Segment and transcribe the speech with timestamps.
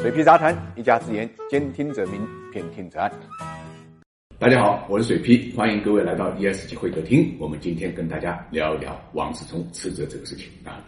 [0.00, 3.12] 水皮杂谈，一家之言，兼听则明，偏听则暗。
[4.38, 7.36] 大家好，我是水皮，欢迎各位来到 ESG 会客厅。
[7.38, 10.82] 我们今天跟大家聊一聊王思聪辞职这个事情啊。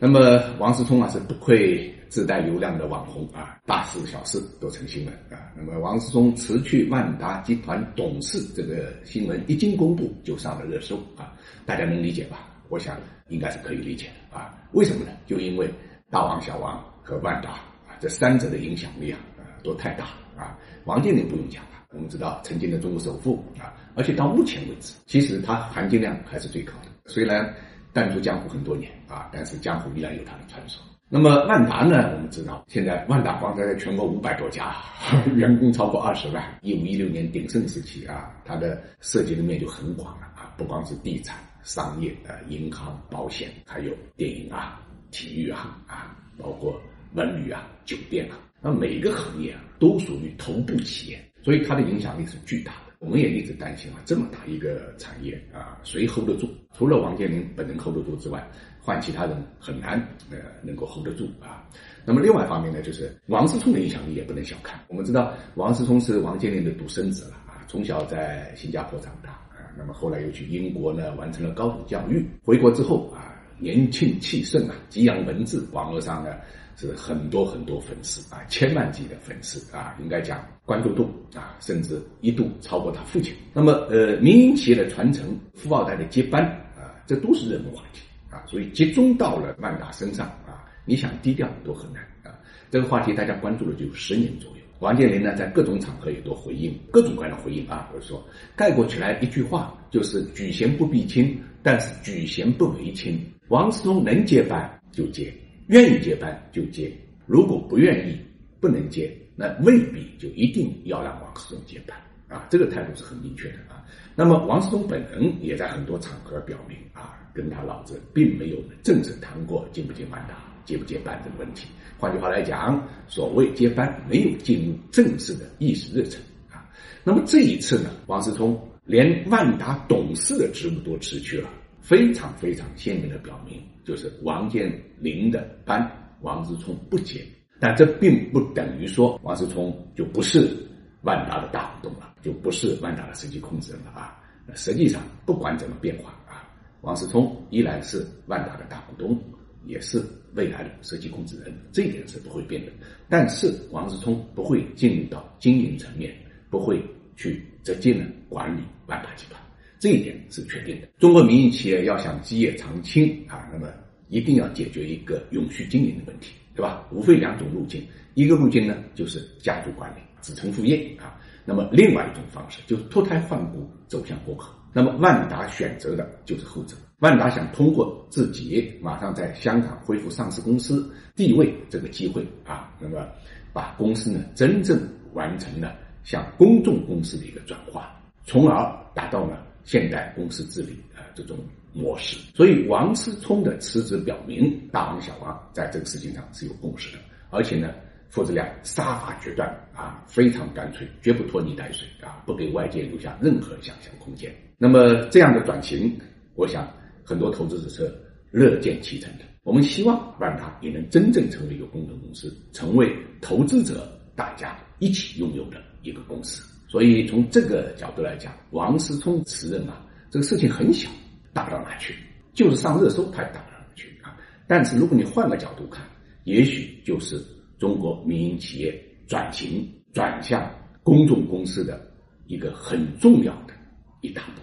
[0.00, 5.38] 那么王思聪啊是不愧自带流量的网红啊，大事小事都成新闻啊。
[5.56, 11.32] 那么王思聪辞去万达集团董事这个新闻一经公布就上了热搜啊，
[11.64, 12.48] 大家能理解吧？
[12.70, 12.96] 我想
[13.28, 14.52] 应该是可以理解的啊。
[14.72, 15.12] 为什么呢？
[15.28, 15.70] 就因为
[16.10, 17.60] 大王、小王和万达
[18.00, 19.18] 这三者的影响力啊
[19.62, 20.58] 都太大了啊。
[20.84, 21.70] 王健林不用讲了。
[21.90, 26.88] 我们知道，曾经的中国首富啊，而且到目前为止，其实它含金量还是最高的。
[27.06, 27.54] 虽然
[27.94, 30.82] 淡出江湖很多年啊，但是江湖依然有他的传说。
[31.08, 32.12] 那么万达呢？
[32.14, 34.76] 我们知道，现在万达光在全国五百多家，
[35.34, 36.44] 员工超过二十万。
[36.60, 44.78] 一五一六年鼎盛时期啊，它的涉及的面就很广了啊，不光是地产、商业、呃银行、保险，还有电影啊、
[45.10, 46.78] 体育啊啊，包括
[47.14, 51.18] 文旅啊、酒店啊，那每一个行业啊，都属于头部企业。
[51.40, 52.92] 所以它的影响力是巨大的。
[52.98, 56.48] 我们也一直担心啊，这么大一个产业啊，谁 hold 得住？
[56.76, 58.44] 除了王健林本人 hold 得住之外，
[58.80, 59.96] 换其他人很难
[60.30, 61.64] 呃能够 hold 得住啊。
[62.04, 64.78] 那么另外一方面呢，就是王思聪的影响力也不能小看。
[64.88, 76.34] 我们知道王思聪是王健林的独生子了啊，从小在新加坡长大啊，那么后来又去英国呢完成了高等教育，回国之后啊，年轻气盛啊，激扬文字，网络上呢。
[76.78, 83.34] 是很多很多粉丝啊，千万级的粉丝啊，应该讲关注度啊，甚至一度超过他父亲。
[83.52, 86.44] 那么，呃，民营企业的传承、富二代的接班
[86.76, 92.38] 啊，这都是热门话题啊，所以集中到了万达身上啊，你想低调都很难啊。
[92.70, 94.58] 这个话题大家关注了就有十年左右。
[94.78, 103.20] 王健林呢，在各种场合也都回应各种各样的回应啊，我说概括起来一句话就是“举贤不避亲”，但是“举贤不为亲”。
[103.48, 105.34] 王思聪能接班就接。
[105.68, 106.90] 愿意接班就接，
[107.26, 108.18] 如果不愿意、
[108.58, 112.46] 不能接，那未必就一定要让王思聪接班啊！
[112.50, 113.84] 这个态度是很明确的啊。
[114.16, 121.68] 那么王思聪本人也在很多场合表明啊，跟他老子并没有正式谈过进不进万达、接不接班这个问题。
[121.98, 126.18] 换句话来讲，所谓接班没有进入正式的议事日程
[126.50, 126.66] 啊。
[127.04, 131.50] 那么这一次呢，王思聪连万达董事的职务都辞去了。
[131.88, 135.90] 非常非常鲜明的表明，就是王健林的班，
[136.20, 137.24] 王思聪不接。
[137.58, 140.54] 但这并不等于说王思聪就不是
[141.00, 144.20] 万达的大股东了，就不是万达的实际控制人了啊。
[144.54, 146.46] 实际上，不管怎么变化啊，
[146.82, 149.18] 王思聪依然是万达的大股东，
[149.64, 150.04] 也是
[150.34, 152.72] 未来的实际控制人，这一点是不会变的。
[153.08, 156.14] 但是，王思聪不会进入到经营层面，
[156.50, 156.82] 不会
[157.16, 159.40] 去直接的管理万达集团。
[159.78, 160.88] 这一点是确定的。
[160.98, 163.68] 中国民营企业要想基业长青啊，那么
[164.08, 166.86] 一定要解决一个永续经营的问题，对吧？
[166.90, 174.52] 无非两种路径，一个路径呢就是家族管理、子承父业啊，那么另外一种方式就是脱胎换骨走向国考。
[174.72, 176.76] 那么万达选择的就是后者。
[176.98, 183.06] 万达想通过自己马上在香港恢复上市公司地位这个机会啊，那么
[183.52, 184.76] 把公司呢真正
[185.12, 189.46] 完成了向公众公司的一个转化，从而达到了。
[189.64, 191.36] 现代公司治理啊，这种
[191.72, 196.98] 模式，所以王思聪的辞职表明，大王小王在这个事情上是有共识的，
[197.30, 197.72] 而且呢，
[198.08, 204.34] 父子俩杀伐决断啊，非常干脆，绝不拖泥带水啊，不给外界留下任何想象空间。
[204.56, 205.96] 那么这样的转型，
[206.34, 206.68] 我想
[207.04, 207.94] 很多投资者是
[208.30, 209.24] 乐见其成的。
[209.44, 216.42] 我们希望万达也能真正成为一个公众公司，成为投资者大家一起拥有的一个公司。
[216.68, 220.88] 所以从这个角度来讲，王思聪辞任啊，这个事情很小，
[221.32, 221.94] 大不到哪去，
[222.34, 224.14] 就是上热搜，他也大不到哪去啊。
[224.46, 225.82] 但是如果你换个角度看，
[226.24, 227.24] 也许就是
[227.58, 230.48] 中国民营企业转型转向
[230.82, 231.90] 公众公司的
[232.26, 233.54] 一个很重要的
[234.02, 234.42] 一大步。